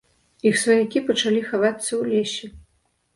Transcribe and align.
Іх 0.51 0.55
сваякі 0.61 1.03
пачалі 1.09 1.43
хавацца 1.49 1.83
ў 1.83 2.03
лесе. 2.15 2.51